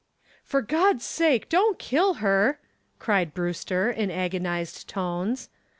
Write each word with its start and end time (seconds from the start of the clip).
"For 0.43 0.63
God's 0.63 1.05
sake, 1.05 1.47
don't 1.47 1.77
kill 1.77 2.15
her!" 2.25 2.57
cried 2.97 3.35
Brewster 3.35 3.91
in 3.91 4.09
agonized 4.09 4.89
tones. 4.89 5.47